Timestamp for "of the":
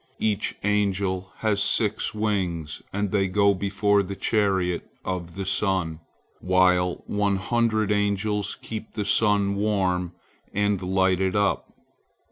5.05-5.45